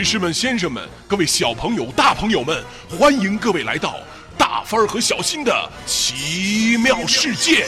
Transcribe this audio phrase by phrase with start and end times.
[0.00, 3.96] 女士们、先生们，各位小朋友、大朋友们，欢迎各位来到
[4.38, 7.66] 大帆儿和小新的奇妙世界。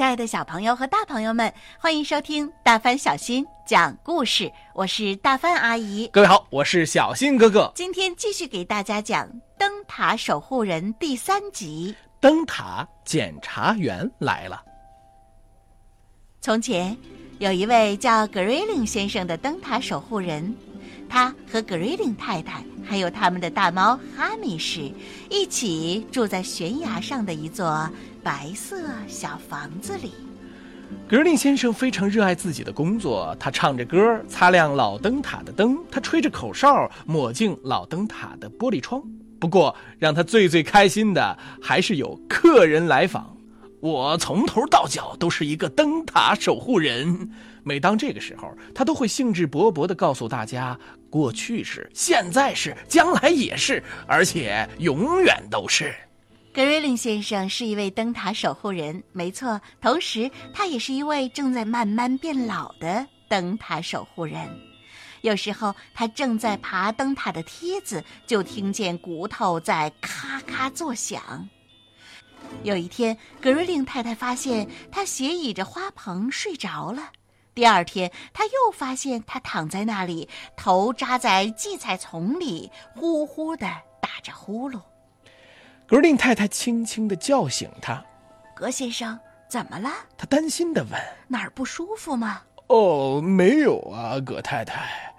[0.00, 6.08] 亲爱的小朋友和大朋友们，欢迎收听大帆小新讲故事，我是大帆阿姨。
[6.10, 7.70] 各位好，我是小新哥哥。
[7.74, 11.94] 今天继续给大家讲《灯塔守护人》第三集。
[12.18, 14.62] 灯塔检查员来了。
[16.40, 16.96] 从前，
[17.38, 20.56] 有一位叫格瑞林先生的灯塔守护人，
[21.10, 24.90] 他和格瑞林太太还有他们的大猫哈密士
[25.28, 27.90] 一起住在悬崖上的一座
[28.22, 28.76] 白色
[29.08, 30.12] 小房子里。
[31.08, 39.02] 格林先生非常热爱自己的工作，他唱着歌，擦亮老灯塔的灯；他吹着口哨，抹净老灯塔的玻璃窗。
[39.40, 43.36] 不过，让他最最开心的还是有客人来访。
[43.80, 47.30] 我从头到脚都是一个灯塔守护人。
[47.62, 50.78] 每当这个时候，他都会兴致勃勃地告诉大家：
[51.08, 55.94] 过去是，现在是，将来也是，而且永远都是。
[56.52, 64.36] 格瑞林先生是一位灯塔守护人，没错，同时他也是一位正在慢慢变老的灯塔守护人。
[65.20, 71.46] 有时候他正在爬灯塔的梯子，就听见骨头在咔咔作响。
[72.62, 77.10] 有一天，格瑞令太太发现他斜倚着花棚睡着了。
[77.54, 83.66] 第二天，他又发现他躺在那里，头扎在荠菜丛里，呼呼地
[84.00, 84.80] 打着呼噜。
[85.86, 88.04] 格瑞令太太轻轻地叫醒他，
[88.54, 89.90] 格先生，怎么了？
[90.16, 91.00] 他担心地问。
[91.26, 92.42] 哪儿不舒服吗？
[92.68, 95.12] 哦，没有啊，葛太太，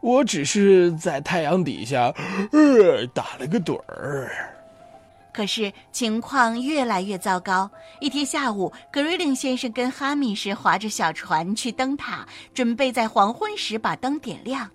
[0.00, 2.14] 我只是在太阳底下，
[2.52, 4.49] 呃，打了个盹儿。
[5.32, 7.70] 可是情况越来越糟糕。
[8.00, 14.70] 一天下午，格瑞林先生跟哈密士划着小船去灯塔，准备在黄昏时把灯点亮。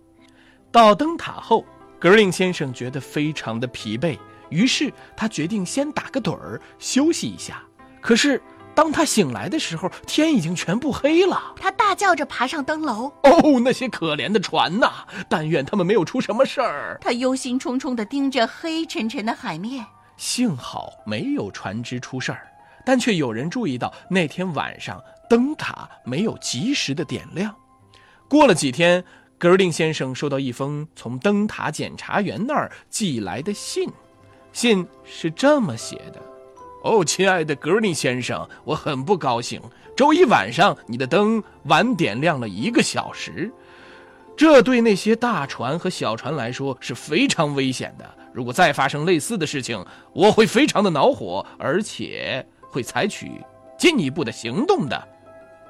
[0.72, 1.66] 到灯塔后，
[2.00, 4.18] 格林先生觉得非常的疲惫，
[4.50, 7.64] 于是他决定先打个盹儿休息一下。
[8.02, 8.42] 可是
[8.76, 11.54] 当他醒来的时候，天已经全部黑了。
[11.56, 15.06] 他大叫着爬上灯楼，哦，那些可怜的船呐！
[15.30, 16.98] 但愿他们没有出什么事儿。
[17.00, 19.86] 他忧心忡忡地盯着黑沉沉的海面。
[20.18, 22.48] 幸好没有船只出事儿，
[22.86, 27.54] 但却有人注意到那天晚上灯塔没有及时的点亮。
[28.28, 29.04] 过了几天，
[29.38, 33.90] 格林先生收到一封从灯塔检查员那儿寄来的信，
[34.54, 36.22] 信是这么写的
[36.84, 39.62] ：“哦，亲爱的格林先生，我很不高兴，
[39.96, 43.52] 周一晚上你的灯晚点亮了一个小时。”
[44.38, 48.06] 这对那些大船和小船来说是非常危险的。
[48.36, 49.82] 如果再发生类似的事情，
[50.12, 53.32] 我会非常的恼火，而且会采取
[53.78, 55.08] 进一步的行动的。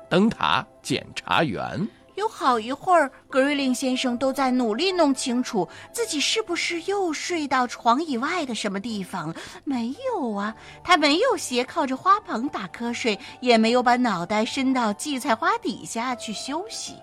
[0.09, 9.31] 灯塔检查员，有好一会儿，格瑞林先生都在努力弄清楚自己是不是又睡到床以外的什么地方。
[9.63, 16.95] 没有啊，他没有斜靠着花盆打瞌睡，也没有把脑袋伸到荠菜花底下去休息。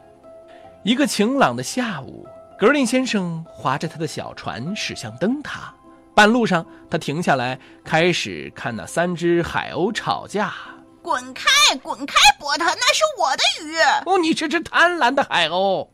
[0.83, 2.27] 一个晴朗的下午，
[2.63, 5.75] 格林先生划着他的小船驶向灯塔。
[6.15, 10.55] 半路上，他停下来，开始看那三只海鸥吵架。
[11.03, 11.51] 滚开，
[11.83, 13.75] 滚开，伯特，那是我的鱼！
[14.07, 15.89] 哦，你这只贪婪的海鸥！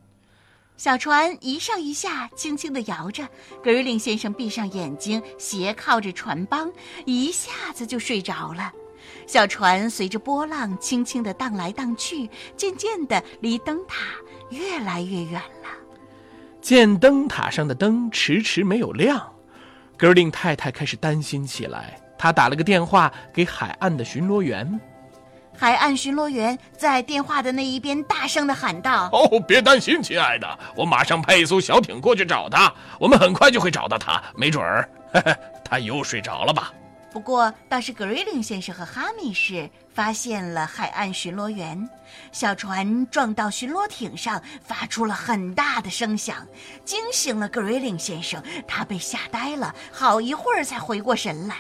[0.77, 3.27] 小船一上一下，轻轻地摇着。
[3.65, 6.71] 格瑞林先生闭上眼睛，斜靠着船帮，
[7.07, 8.71] 一下子就睡着了。
[9.27, 12.29] 小船随着波浪轻轻地荡来荡去，
[12.59, 14.05] 渐渐地离灯塔
[14.51, 15.71] 越来越远了。
[16.61, 19.21] 见灯塔上的灯迟迟没有亮，
[19.97, 21.99] 格林太太开始担心起来。
[22.19, 24.81] 她打了个电话给海岸的巡逻员。
[25.57, 34.89] 海岸巡逻员在电话的那一边大声的喊道哦，别担心，亲爱的，我马上派一艘小艇过去找他，我们很快就会找到他，没准儿，
[35.65, 36.73] 他又睡着了吧
[37.19, 41.91] ？：“不过倒是格瑞林先生和哈密士发现了海岸巡逻员。
[42.31, 46.47] 小船撞到巡逻艇上，发出了很大的声响，
[46.85, 48.41] 惊醒了格瑞林先生。
[48.69, 51.57] 他被吓呆了，好一会儿才回过神来。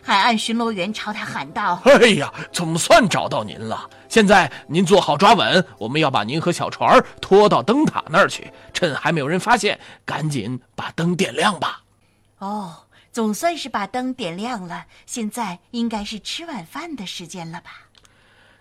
[0.00, 3.90] 海岸巡逻员朝他喊道哎呀，总算找到您了！
[4.08, 11.80] 现在您坐好抓稳，我们要把您和小船拖到灯塔那儿去，趁还没有人发现，赶紧把灯点亮吧。
[12.38, 12.81] ：“哦，
[13.12, 14.86] 总算是把灯点亮了。
[15.06, 17.88] 现在应该是吃晚饭的时间了吧？”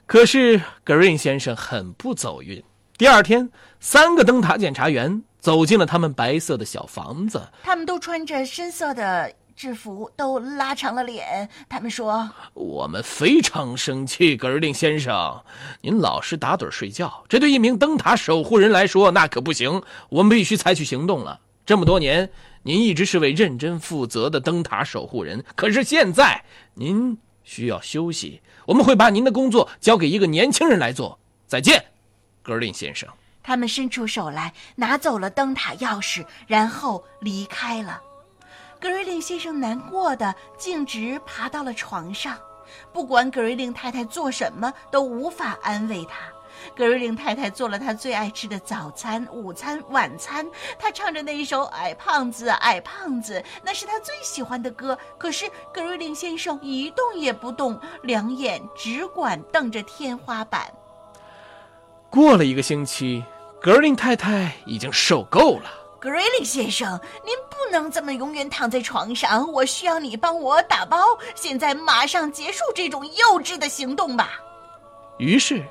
[0.05, 2.61] 可是格瑞先生很不走运。
[2.97, 3.49] 第二天，
[3.79, 7.49] 三个灯塔检查员走进了他们白色的小房子。
[7.63, 11.49] 他们都穿着深色的制服，都拉长了脸。
[11.69, 15.43] 他们说我们非常生气，格尔令先生，
[15.81, 19.81] 您老是打盹睡觉，这对一名灯塔守护人来说那可不行。
[20.09, 21.39] 我们必须采取行动了。
[21.65, 22.29] 这么多年，
[22.63, 26.43] 您一直是位认真负责的灯塔守护人，可是现在
[26.73, 31.17] 您需要休息，我们会把您的工作交给一个年轻人来做。
[31.47, 31.83] 再见，
[32.41, 33.07] 格林先生。
[33.43, 38.01] ：“他们伸出手来，拿走了灯塔钥匙，然后离开了。”
[38.79, 42.37] 格瑞令先生难过的径直爬到了床上，
[42.91, 46.15] 不管格瑞令太太做什么，都无法安慰他。
[46.75, 50.47] 格瑞林太太做了他最爱吃的早餐、午餐、晚餐。
[50.79, 54.97] 他唱着那一首《矮胖子，矮胖子》，那是他最喜欢的歌。
[55.17, 60.71] 可是格瑞林先生一动也不动，两眼只管瞪着天花板。
[62.09, 63.23] 过了一个星期，
[63.61, 65.71] 格瑞林太太已经受够了。
[65.99, 70.97] 格瑞林先生，您不能这么永远躺在床上，我需要你帮我打包。
[71.35, 74.31] 现在马上结束这种幼稚的行动吧。
[75.19, 75.63] 于是，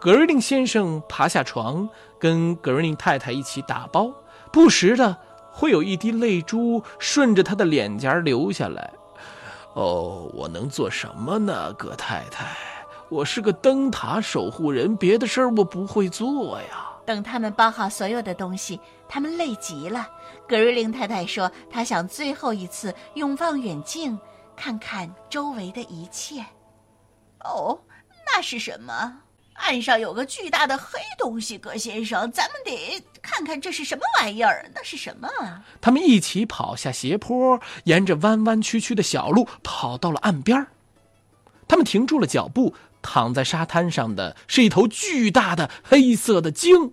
[0.00, 1.86] 格瑞令先生爬下床，
[2.18, 4.10] 跟格瑞令太太一起打包，
[4.50, 5.14] 不时的
[5.52, 8.90] 会有一滴泪珠顺着他的脸颊流下来。
[9.74, 12.56] 哦，我能做什么呢，葛太太？
[13.10, 16.88] 我是个灯塔守护人，别的事儿我不会做呀。
[17.04, 20.08] 等他们包好所有的东西，他们累极了。
[20.48, 24.18] 格瑞令太太说，她想最后一次用望远镜
[24.56, 26.42] 看看周围的一切。
[27.44, 27.78] 哦，
[28.26, 29.18] 那是什么？
[29.60, 34.68] 岸上有个巨大的黑东西，葛先生，咱们得看看这是什么玩意儿。
[34.74, 35.62] 那是什么啊？
[35.80, 40.68] 他们一起跑下斜坡，沿着弯弯曲曲的小路跑到了岸边儿。
[41.68, 46.92] 他们停住了脚步，躺在沙滩上的是一头巨大的黑色的鲸。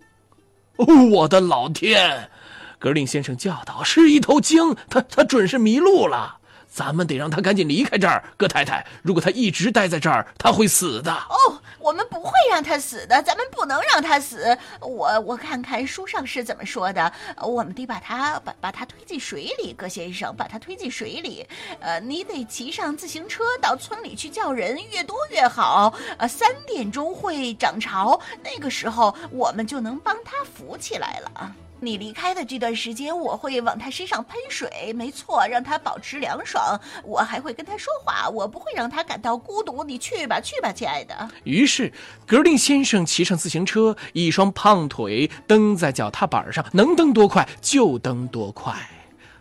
[0.75, 2.29] 哦，我的老天！
[2.77, 6.37] 格林先生叫道：“是一头鲸，它它准是迷路了。
[6.67, 8.85] 咱们得让它赶紧离开这儿，葛太太。
[9.01, 14.57] 如果它一直待在这儿，它会死的。”哦，我们不会让他死的，咱们不能让他死。
[14.81, 21.47] 我我看看书上是怎么说的，我们得把他把把他推进水里，葛先生，把他推进水里。
[21.79, 25.93] 呃，你得骑上自行车到村里去叫人，越多越好。
[26.17, 31.55] 呃，三点钟会涨潮，那个时候我们就能帮他扶起来了。
[31.79, 36.79] 你离开的这段时间，我会往他身上喷水，没错，让他保持凉爽。
[37.03, 39.83] 我还会跟他说话，我不会让他感到孤独。
[39.83, 41.29] 你去吧，去吧，亲爱的。
[41.43, 41.93] 于是，
[42.25, 48.75] 格林先生骑上自行车，一双胖腿蹬在脚踏板上，能蹬多快就蹬多快。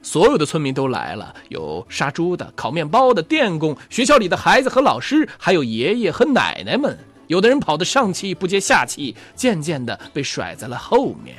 [0.03, 6.99] 所有的村民都来了，有杀猪的、烤面包的、电工、学校里的孩子和老师，还有爷爷和奶奶们。
[7.29, 11.35] 有的人跑得上气不接下气，渐渐地被甩在了后面。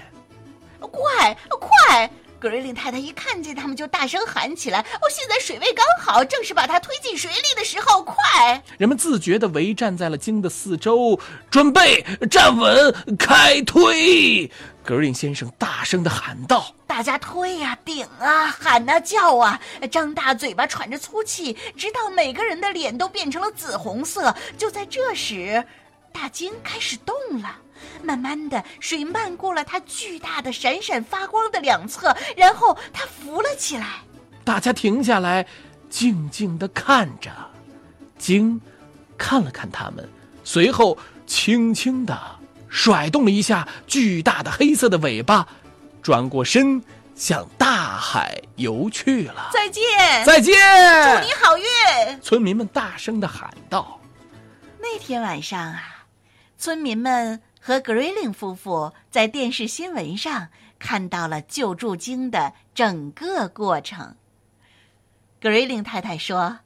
[0.80, 2.10] 快快！
[2.40, 8.04] 格瑞令太太一看见他们，就大声喊起来：“哦，现在水位刚好，正是把它推进水里的时候！
[8.04, 11.20] 快！”人们自觉地围站在了鲸的四周，
[11.50, 14.46] 准备站稳，开推。
[14.84, 16.76] 格瑞林先生大声地喊道。
[16.86, 19.60] 大家推呀、顶啊、喊呐、叫啊，
[19.92, 24.34] 张大嘴巴喘着粗气，直到每个人的脸都变成了紫红色。
[24.56, 25.64] 就在这时，
[26.14, 27.56] 大鲸开始动了。
[28.02, 34.02] 慢慢的，水漫过了它巨大的、闪闪发光的两侧，然后它浮了起来。
[34.44, 35.46] 大家停下来，
[35.90, 37.32] 静静地看着。
[38.18, 38.60] 鲸
[39.18, 40.10] 看了看他们，
[40.44, 42.18] 随后轻轻地
[42.70, 45.48] 甩动了一下巨大的黑色的尾巴，
[46.02, 46.82] 转过身
[47.16, 49.50] 向大海游去了。
[49.54, 49.84] 再见，
[50.26, 50.56] 再见！
[50.56, 52.22] 祝你好运。
[52.22, 54.00] 村民们大声地喊道。
[54.80, 56.06] 那天晚上啊，
[56.58, 60.50] 村民们和格瑞令夫妇在电视新闻上
[60.80, 64.16] 看到了救助鲸的整个过程。
[65.42, 66.60] 格瑞令太太说：“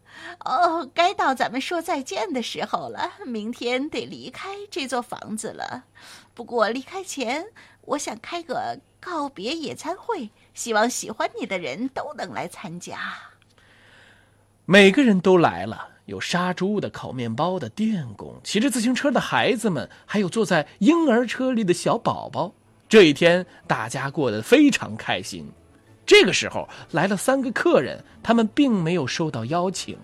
[0.45, 5.83] 哦，该到咱们说再见的时候了，明天得离开这座房子了。
[6.33, 7.47] 不过离开前，
[7.81, 12.97] 我想开个告别野餐会，希望喜欢你的人都能来参加。”
[14.65, 22.53] 每个人都来了，有杀猪的、烤面包的、电工、骑着自行车的孩子们，还有坐在婴儿车里的小宝宝。
[22.89, 25.49] 这一天，大家过得非常开心。
[26.05, 29.97] 这个时候来了三个客人，他们并没有收到邀请。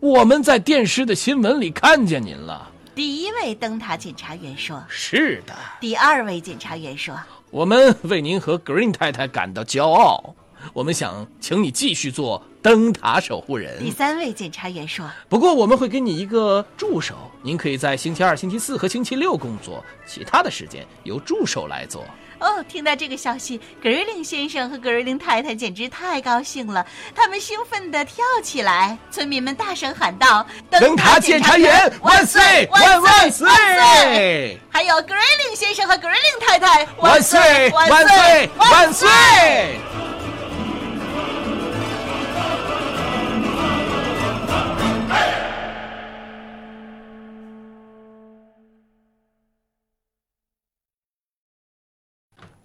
[0.00, 2.72] 我们在电视的新闻里看见您了。
[2.92, 4.82] 第一位灯塔检查员说。
[4.88, 7.16] 是的，第二位检察员说
[7.52, 10.34] 我们为您和 Green 太太感到骄傲。
[10.72, 13.78] 我们想请你继续做灯塔守护人。
[13.78, 22.04] 第三位检察员说不过我们会给你一个助手，您可以在星期二、星期四和星期六工作，其他的时间由助手来做。
[22.40, 28.96] ：“哦，听到这个消息，格瑞林先生和格瑞林太太简直太高兴了，他们兴奋地跳起来。
[29.10, 32.68] 村民们大声喊道：‘灯塔检察员万岁！
[32.70, 34.58] 万万岁！
[34.70, 37.70] 还有格瑞林先生和格瑞林太太万岁！
[37.70, 38.50] 万岁！
[38.58, 39.08] 万岁！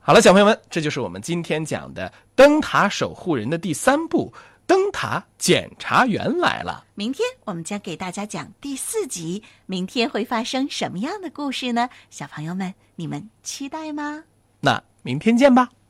[0.07, 4.31] 好了，小朋友们，这就是我们今天讲的《灯塔守护人》的第三部
[4.67, 6.85] 《灯塔检查员来了》。
[6.93, 11.89] 明天我们将给大家讲第四集，明天会发生什么样的故事呢？
[12.11, 14.25] 小朋友们，你们期待吗？
[14.59, 15.71] 那明天见吧。